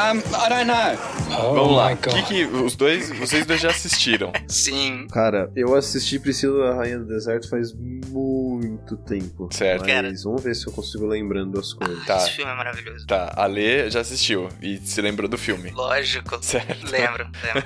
[0.00, 0.96] Um, I don't know.
[1.32, 1.90] Oh Vamos lá.
[1.90, 4.32] my O que os dois, vocês dois já assistiram?
[4.48, 5.06] Sim.
[5.12, 8.10] Cara, eu assisti Priscila, a Rainha do Deserto faz muito
[9.04, 9.48] tempo.
[9.50, 9.86] Certo.
[9.86, 12.04] Mas vamos ver se eu consigo lembrando as coisas.
[12.04, 12.18] Tá.
[12.18, 13.06] Esse filme é maravilhoso.
[13.06, 15.70] Tá, a Lê já assistiu e se lembrou do filme.
[15.70, 16.38] Lógico.
[16.42, 16.90] Certo.
[16.90, 17.62] Lembro, lembro.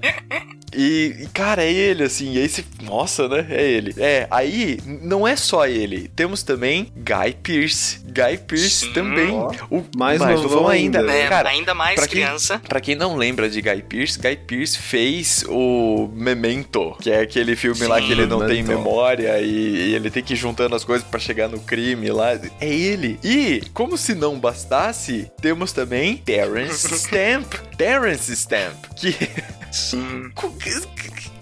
[0.75, 2.33] E, e, cara, é ele, assim.
[2.35, 2.65] E aí você.
[2.83, 3.47] Nossa, né?
[3.51, 3.95] É ele.
[3.99, 6.09] É, aí, não é só ele.
[6.17, 7.99] Temos também Guy Pearce.
[8.05, 8.93] Guy Pearce Sim.
[8.93, 9.31] também.
[9.33, 11.01] Ó, O mais novão novão ainda.
[11.11, 12.59] É, Cara, ainda mais pra quem- criança.
[12.69, 17.55] Pra quem não lembra de Guy Pearce, Guy Pearce fez o Memento, que é aquele
[17.57, 18.07] filme lá Sim.
[18.07, 18.69] que ele não tem Memento.
[18.79, 19.47] memória e,
[19.91, 22.33] e ele tem que ir juntando as coisas pra chegar no crime lá.
[22.61, 23.19] É ele.
[23.23, 27.53] E, como se não bastasse, temos também Terence Stamp.
[27.77, 29.15] Terence Stamp, que
[29.73, 30.31] Sim.
[30.35, 30.53] Co-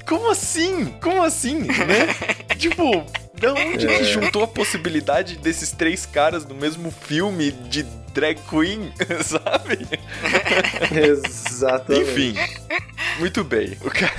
[0.07, 0.87] Como assim?
[1.03, 2.15] Como assim, né?
[2.59, 3.05] tipo,
[3.41, 3.99] da onde É.
[3.99, 8.93] que juntou a possibilidade desses três caras no mesmo filme de drag queen,
[9.25, 9.87] sabe?
[10.95, 12.03] Exatamente.
[12.11, 12.35] Enfim.
[13.19, 13.77] Muito bem.
[13.83, 14.13] O, ca-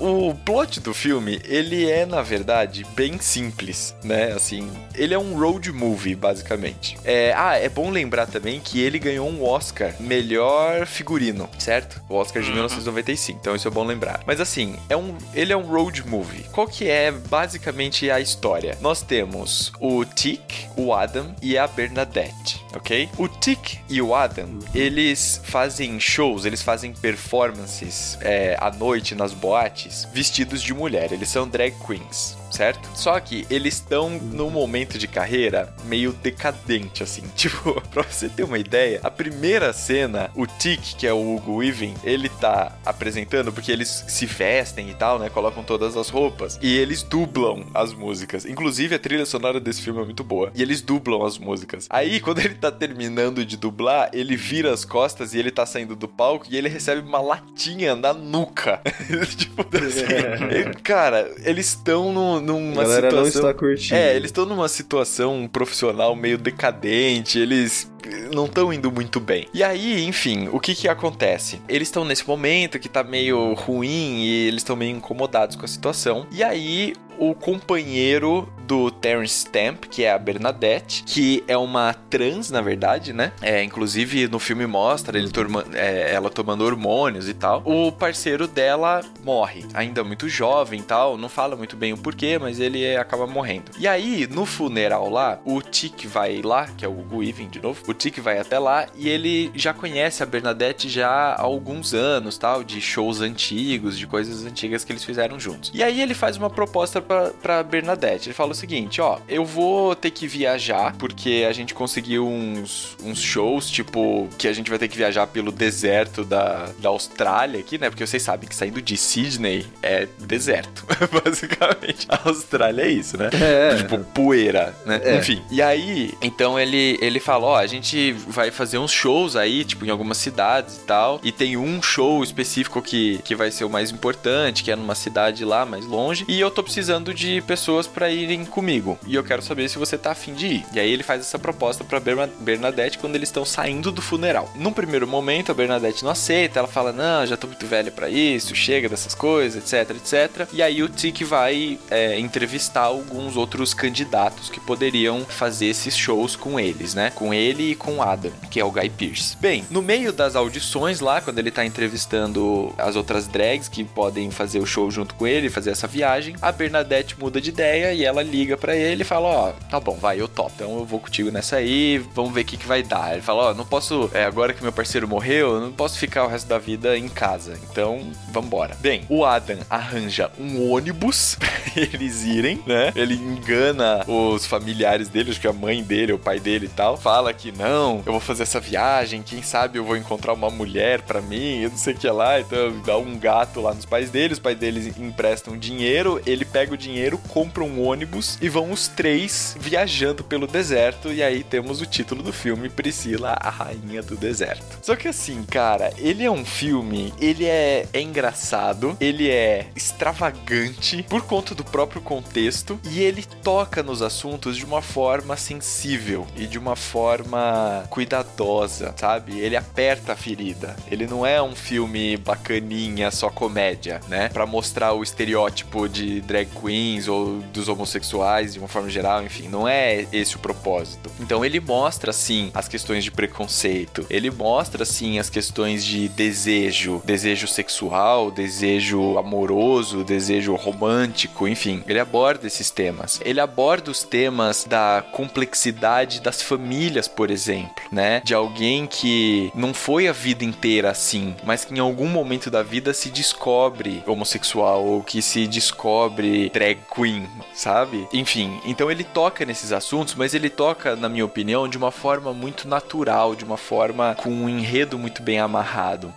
[0.00, 4.32] o, o plot do filme, ele é, na verdade, bem simples, né?
[4.32, 6.96] Assim, ele é um road movie, basicamente.
[7.04, 12.00] É, ah, é bom lembrar também que ele ganhou um Oscar melhor figurino, certo?
[12.08, 12.54] O Oscar de Uhum.
[12.56, 14.20] 1995, então isso é bom lembrar.
[14.26, 16.44] Mas assim, é um, ele é um road movie.
[16.52, 18.76] Qual que é basicamente a história?
[18.80, 23.05] Nós temos o Tick, o Adam e a Bernadette, ok?
[23.18, 29.32] O Tick e o Adam, eles fazem shows, eles fazem performances é, à noite nas
[29.32, 31.12] boates vestidos de mulher.
[31.12, 32.36] Eles são drag queens.
[32.50, 32.88] Certo?
[32.94, 37.22] Só que eles estão num momento de carreira meio decadente, assim.
[37.36, 41.56] Tipo, pra você ter uma ideia, a primeira cena, o Tick, que é o Hugo
[41.56, 45.28] Weaving, ele tá apresentando porque eles se vestem e tal, né?
[45.28, 46.58] Colocam todas as roupas.
[46.62, 48.46] E eles dublam as músicas.
[48.46, 50.50] Inclusive, a trilha sonora desse filme é muito boa.
[50.54, 51.86] E eles dublam as músicas.
[51.90, 55.94] Aí, quando ele tá terminando de dublar, ele vira as costas e ele tá saindo
[55.94, 58.80] do palco e ele recebe uma latinha na nuca.
[59.36, 60.72] tipo assim.
[60.82, 63.50] Cara, eles estão no- numa A galera não situação.
[63.50, 63.94] está curtindo.
[63.94, 67.90] É, eles estão numa situação profissional meio decadente, eles
[68.32, 69.46] não estão indo muito bem.
[69.52, 71.60] E aí, enfim, o que que acontece?
[71.68, 75.68] Eles estão nesse momento que tá meio ruim e eles estão meio incomodados com a
[75.68, 76.26] situação.
[76.32, 82.50] E aí, o companheiro do Terence Stamp, que é a Bernadette, que é uma trans,
[82.50, 83.32] na verdade, né?
[83.40, 87.62] É, inclusive no filme mostra ele torma- é, ela tomando hormônios e tal.
[87.64, 92.38] O parceiro dela morre, ainda muito jovem e tal, não fala muito bem o porquê,
[92.38, 93.70] mas ele é, acaba morrendo.
[93.78, 97.82] E aí, no funeral lá, o Tick vai lá, que é o Hugo de novo,
[97.86, 102.36] o Tick vai até lá e ele já conhece a Bernadette já há alguns anos,
[102.36, 105.70] tal, de shows antigos, de coisas antigas que eles fizeram juntos.
[105.72, 108.28] E aí ele faz uma proposta pra, pra Bernadette.
[108.28, 112.96] Ele fala o seguinte, ó, eu vou ter que viajar, porque a gente conseguiu uns,
[113.02, 117.60] uns shows, tipo, que a gente vai ter que viajar pelo deserto da, da Austrália
[117.60, 117.88] aqui, né?
[117.88, 120.84] Porque vocês sabem que saindo de Sydney é deserto,
[121.24, 122.06] basicamente.
[122.08, 123.30] A Austrália é isso, né?
[123.32, 123.76] É.
[123.76, 125.00] Tipo, poeira, né?
[125.04, 125.16] É.
[125.16, 125.42] Enfim.
[125.50, 129.84] E aí, então ele, ele fala, ó, a gente vai fazer uns shows aí, tipo,
[129.84, 133.70] em algumas cidades e tal, e tem um show específico que, que vai ser o
[133.70, 137.86] mais importante, que é numa cidade lá mais longe, e eu tô precisando de pessoas
[137.86, 140.66] pra irem comigo, e eu quero saber se você tá afim de ir.
[140.72, 144.50] E aí ele faz essa proposta pra Berna- Bernadette quando eles estão saindo do funeral.
[144.56, 148.08] Num primeiro momento, a Bernadette não aceita, ela fala, não, já tô muito velha pra
[148.08, 150.48] isso, chega dessas coisas, etc, etc.
[150.52, 156.36] E aí o Tick vai é, entrevistar alguns outros candidatos que poderiam fazer esses shows
[156.36, 157.10] com eles, né?
[157.14, 159.36] Com ele e com Adam, que é o Guy Pearce.
[159.40, 164.30] Bem, no meio das audições lá, quando ele tá entrevistando as outras drags que podem
[164.30, 166.85] fazer o show junto com ele, fazer essa viagem, a Bernadette
[167.18, 170.28] muda de ideia e ela liga pra ele e fala: Ó, tá bom, vai, eu
[170.28, 170.52] topo.
[170.54, 173.12] Então eu vou contigo nessa aí, vamos ver o que, que vai dar.
[173.12, 176.24] Ele fala: Ó, não posso, é, agora que meu parceiro morreu, eu não posso ficar
[176.24, 177.58] o resto da vida em casa.
[177.70, 178.76] Então, vambora.
[178.80, 182.92] Bem, o Adam arranja um ônibus pra eles irem, né?
[182.94, 186.96] Ele engana os familiares dele, acho que a mãe dele, o pai dele e tal.
[186.96, 191.02] Fala que não, eu vou fazer essa viagem, quem sabe eu vou encontrar uma mulher
[191.02, 192.40] para mim, eu não sei o que lá.
[192.40, 196.74] Então dá um gato lá nos pais dele, os pais deles emprestam dinheiro, ele pega
[196.74, 201.12] o dinheiro, compra um ônibus e vão os três viajando pelo deserto.
[201.12, 204.78] E aí temos o título do filme, Priscila, a Rainha do Deserto.
[204.82, 211.02] Só que assim, cara, ele é um filme, ele é, é engraçado, ele é extravagante
[211.04, 216.46] por conta do próprio contexto e ele toca nos assuntos de uma forma sensível e
[216.46, 219.38] de uma forma cuidadosa, sabe?
[219.38, 220.76] Ele aperta a ferida.
[220.90, 224.28] Ele não é um filme bacaninha, só comédia, né?
[224.28, 229.48] Para mostrar o estereótipo de drag queens ou dos homossexuais de uma forma geral, enfim,
[229.48, 231.10] não é esse o propósito.
[231.20, 237.02] Então ele mostra sim as questões de preconceito, ele mostra sim as questões de desejo,
[237.04, 243.20] desejo sexual, desejo amoroso, desejo romântico, enfim, ele aborda esses temas.
[243.24, 248.20] Ele aborda os temas da complexidade das famílias, por exemplo, né?
[248.24, 252.62] De alguém que não foi a vida inteira assim, mas que em algum momento da
[252.62, 258.08] vida se descobre homossexual ou que se descobre drag queen, sabe?
[258.12, 262.32] Enfim, então ele toca nesses assuntos, mas ele toca, na minha opinião, de uma forma
[262.32, 266.12] muito natural, de uma forma com um enredo muito bem amarrado.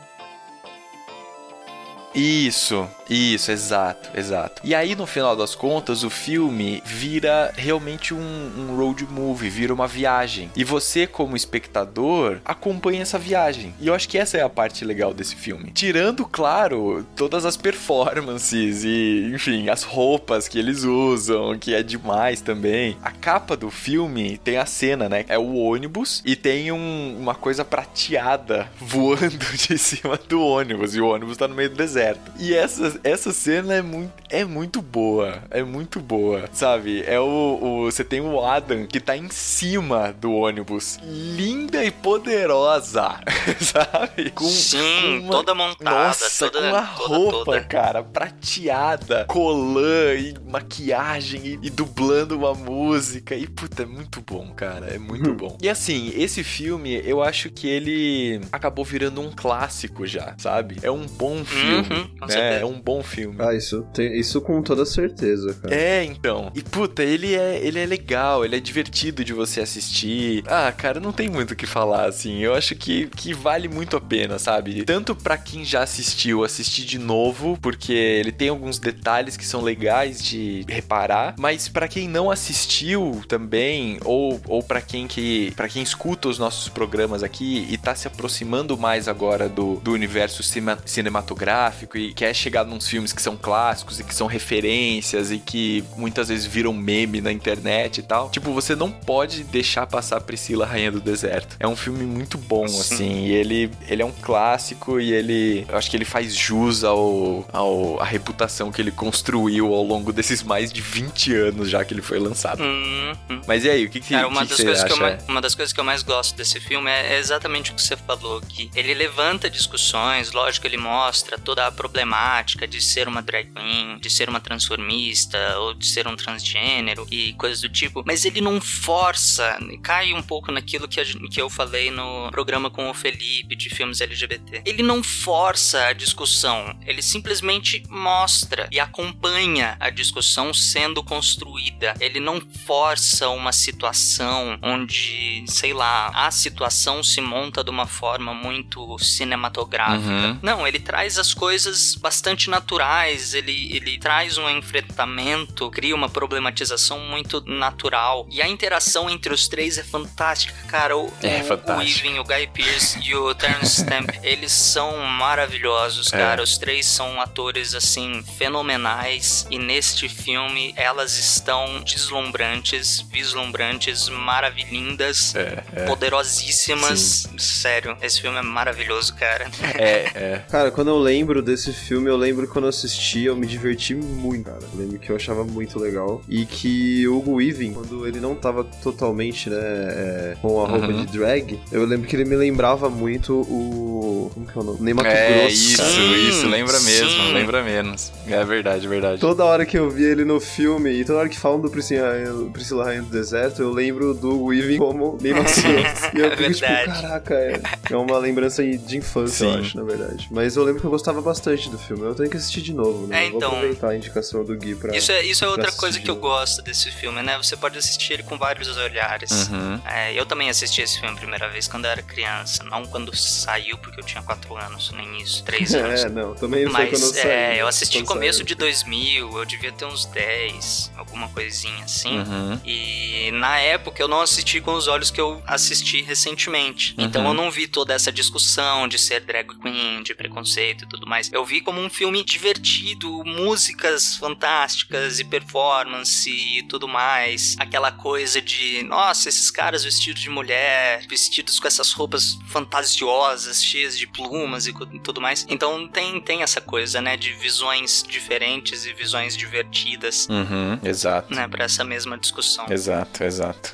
[2.13, 4.61] Isso, isso, exato, exato.
[4.63, 9.73] E aí, no final das contas, o filme vira realmente um, um, road movie, vira
[9.73, 10.51] uma viagem.
[10.55, 13.73] E você, como espectador, acompanha essa viagem.
[13.79, 15.71] E eu acho que essa é a parte legal desse filme.
[15.71, 22.41] Tirando, claro, todas as performances e, enfim, as roupas que eles usam, que é demais
[22.41, 22.97] também.
[23.01, 25.25] A capa do filme tem a cena, né?
[25.27, 30.95] É o ônibus e tem um, uma coisa prateada voando de cima do ônibus.
[30.95, 32.31] E o ônibus tá no meio do deserto.
[32.39, 35.43] E essa, essa cena é muito, é muito boa.
[35.49, 37.03] É muito boa, sabe?
[37.05, 37.85] É o, o.
[37.85, 40.99] Você tem o Adam que tá em cima do ônibus.
[41.03, 43.19] Linda e poderosa,
[43.59, 44.29] sabe?
[44.31, 46.07] Com, Sim, com uma, toda montada.
[46.07, 47.61] Nossa, toda, com a toda, roupa, toda.
[47.61, 53.35] cara, prateada, colã e maquiagem e, e, dublando uma música.
[53.35, 54.87] E, puta, é muito bom, cara.
[54.87, 55.57] É muito bom.
[55.61, 60.77] E assim, esse filme, eu acho que ele acabou virando um clássico já, sabe?
[60.81, 61.89] É um bom filme.
[61.89, 63.35] Uhum, é, é um bom filme.
[63.37, 65.75] Ah, isso, tem, isso com toda certeza, cara.
[65.75, 66.51] É, então.
[66.55, 70.43] E puta, ele é, ele é legal, ele é divertido de você assistir.
[70.47, 72.39] Ah, cara, não tem muito o que falar, assim.
[72.39, 74.83] Eu acho que, que vale muito a pena, sabe?
[74.83, 79.61] Tanto para quem já assistiu, assistir de novo, porque ele tem alguns detalhes que são
[79.61, 85.69] legais de reparar, mas para quem não assistiu também, ou, ou para quem que para
[85.69, 90.41] quem escuta os nossos programas aqui e tá se aproximando mais agora do, do universo
[90.41, 95.37] cima, cinematográfico e quer chegar nos filmes que são clássicos e que são referências e
[95.37, 98.29] que muitas vezes viram meme na internet e tal.
[98.29, 101.57] Tipo, você não pode deixar passar Priscila Rainha do Deserto.
[101.59, 105.77] É um filme muito bom, assim, e ele, ele é um clássico e ele, eu
[105.77, 110.41] acho que ele faz jus ao, ao a reputação que ele construiu ao longo desses
[110.41, 112.63] mais de 20 anos já que ele foi lançado.
[112.63, 113.41] Hum, hum.
[113.45, 114.85] Mas e aí, o que, que, Cara, uma, que das você acha?
[114.85, 117.75] que eu mais, uma das coisas que eu mais gosto desse filme é exatamente o
[117.75, 123.07] que você falou, que ele levanta discussões, lógico, ele mostra toda a problemática de ser
[123.07, 127.69] uma drag queen, de ser uma transformista, ou de ser um transgênero e coisas do
[127.69, 132.29] tipo, mas ele não força, cai um pouco naquilo que, a, que eu falei no
[132.31, 134.61] programa com o Felipe de filmes LGBT.
[134.65, 141.93] Ele não força a discussão, ele simplesmente mostra e acompanha a discussão sendo construída.
[141.99, 148.33] Ele não força uma situação onde, sei lá, a situação se monta de uma forma
[148.33, 150.09] muito cinematográfica.
[150.09, 150.39] Uhum.
[150.41, 156.99] Não, ele traz as coisas bastante naturais, ele, ele traz um enfrentamento, cria uma problematização
[156.99, 158.27] muito natural.
[158.29, 160.97] E a interação entre os três é fantástica, cara.
[160.97, 161.71] O, É o, fantástico.
[161.71, 161.77] o
[162.09, 166.17] Weaving, o Guy Pearce e o Terence Stamp, eles são maravilhosos, É.
[166.17, 166.43] cara.
[166.43, 169.45] Os três são atores, assim, fenomenais.
[169.49, 175.85] E neste filme, elas estão deslumbrantes, vislumbrantes, maravilhindas, É, é.
[175.85, 177.27] poderosíssimas.
[177.37, 179.49] Sério, esse filme é maravilhoso, cara.
[179.75, 180.45] É, é.
[180.49, 183.95] Cara, quando eu lembro desse filme, eu lembro que quando eu assisti, eu me diverti
[183.95, 184.59] muito, cara.
[184.73, 186.21] Eu lembro que eu achava muito legal.
[186.27, 190.87] E que o Hugo Weaving, quando ele não tava totalmente, né, é, com a roupa
[190.87, 191.05] Uhum.
[191.05, 194.31] de drag, eu lembro que ele me lembrava muito o...
[194.33, 194.91] Como que é o nome?
[195.05, 195.53] É, Grosso.
[195.55, 197.33] isso, Sim, isso, lembra mesmo, sim.
[197.33, 198.11] lembra menos.
[198.27, 199.19] É verdade, verdade.
[199.21, 202.09] Toda hora que eu vi ele no filme, e toda hora que falam do Priscila
[202.11, 206.15] Rainha, Priscila Rainha do Deserto, eu lembro do Hugo Weaving como Ney Mato Grosso.
[206.15, 207.01] E eu É fico tipo, verdade.
[207.01, 209.59] caraca, é, é uma lembrança de infância, eu Sim.
[209.59, 210.27] acho, na verdade.
[210.31, 212.03] Mas eu lembro que eu gostava bastante do filme.
[212.03, 213.23] Eu tenho que assistir de novo, né?
[213.23, 213.49] É, então.
[213.49, 214.95] Vou aproveitar a indicação do Gui pra.
[214.95, 217.37] Isso é, isso é outra coisa que eu gosto desse filme, né?
[217.37, 219.47] Você pode assistir ele com vários olhares.
[219.49, 219.81] Uhum.
[219.85, 223.15] É, eu também assisti esse filme a primeira vez quando eu era criança, não quando
[223.15, 226.01] saiu, porque eu tinha 4 anos, nem isso, 3 anos.
[226.03, 227.29] É, não, também não foi Mas quando eu saí.
[227.31, 228.45] é, eu assisti começo saiu.
[228.47, 232.19] de 2000, eu devia ter uns 10, alguma coisinha assim.
[232.19, 232.59] Uhum.
[232.65, 236.93] E na época eu não assisti com os olhos que eu assisti recentemente.
[236.97, 237.27] Então Uhum.
[237.29, 241.31] eu não vi toda essa discussão de ser drag queen, de preconceito e tudo mais.
[241.31, 247.55] Eu vi como um filme divertido, músicas fantásticas e performance e tudo mais.
[247.59, 253.97] Aquela coisa de, nossa, esses caras vestidos de mulher, vestidos com essas roupas fantasiosas, cheias
[253.97, 255.45] de plumas e tudo mais.
[255.49, 261.33] Então tem, tem essa coisa, né, de visões diferentes e visões divertidas, Uhum, exato.
[261.33, 262.65] né, pra essa mesma discussão.
[262.69, 263.71] Exato, exato.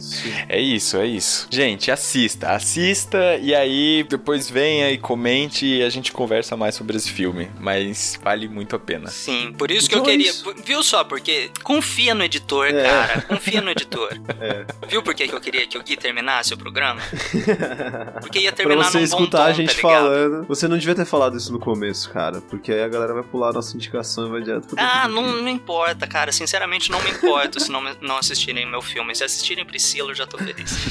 [0.49, 1.47] É isso, é isso.
[1.51, 6.97] Gente, assista, assista e aí depois venha e comente e a gente conversa mais sobre
[6.97, 7.49] esse filme.
[7.59, 9.07] Mas vale muito a pena.
[9.09, 10.33] Sim, por isso que Então eu é queria.
[10.65, 11.03] Viu só?
[11.05, 12.83] Porque confia no editor, É.
[12.83, 13.21] cara.
[13.21, 14.09] Confia no editor.
[14.37, 14.65] É.
[14.89, 16.99] Viu por que que eu queria que o Gui terminasse o programa?
[18.19, 20.45] Porque ia Pra terminar você num escutar tom, a gente tá falando.
[20.47, 22.41] Você não devia ter falado isso no começo, cara.
[22.41, 25.41] Porque aí a galera vai pular a nossa indicação e vai direto pro Ah, não,
[25.41, 26.31] não importa, cara.
[26.33, 29.15] Sinceramente, não me importo se não, não assistirem meu filme.
[29.15, 30.75] Se assistirem Priscila, eu já tô feliz.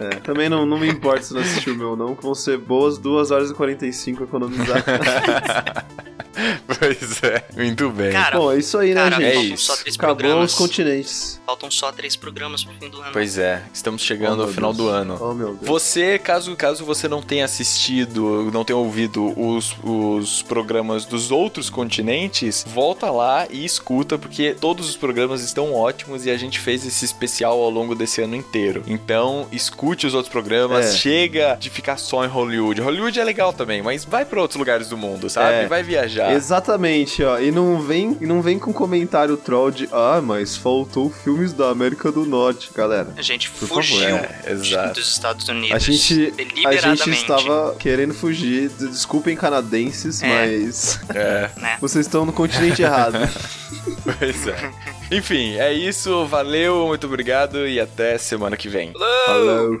[0.00, 2.56] É, também não, não me importa se não assistiu o meu, não, que vão ser
[2.58, 4.84] boas 2 horas e 45 economizar.
[6.78, 8.12] Pois é, muito bem.
[8.12, 9.36] Cara, Bom, é isso aí, né, cara, gente?
[9.36, 9.64] É isso.
[9.64, 10.52] só três Acabou programas.
[10.52, 11.40] os continentes.
[11.44, 13.10] Faltam só três programas pro fim do ano.
[13.12, 14.86] Pois é, estamos chegando Oh, ao final Deus.
[14.86, 15.18] do ano.
[15.20, 15.66] Oh, meu Deus.
[15.66, 21.70] Você, caso, caso você não tenha assistido, não tenha ouvido os, os programas dos outros
[21.70, 26.84] continentes, volta lá e escuta, porque todos os programas estão ótimos e a gente fez
[26.86, 28.82] esse especial ao longo desse ano inteiro.
[28.86, 30.96] Então, escute os outros programas, É.
[30.96, 32.80] chega de ficar só em Hollywood.
[32.80, 35.64] Hollywood é legal também, mas vai para outros lugares do mundo, sabe?
[35.64, 35.66] É.
[35.68, 36.32] Vai viajar.
[36.32, 37.38] Exatamente, ó.
[37.38, 41.68] E não vem, e não vem com comentário troll de ah, mas faltou filmes da
[41.70, 43.08] América do Norte, galera.
[43.16, 44.94] A gente Por fugiu favor, é, exato.
[44.94, 45.76] dos Estados Unidos.
[45.76, 46.32] A gente,
[46.66, 48.68] a gente estava querendo fugir.
[48.70, 50.26] Desculpem, canadenses, É.
[50.28, 51.76] mas É, Né?
[51.80, 53.18] vocês estão no continente errado.
[54.18, 54.72] pois é.
[55.10, 56.26] Enfim, é isso.
[56.26, 58.92] Valeu, muito obrigado e até semana que vem.
[59.26, 59.80] Falou.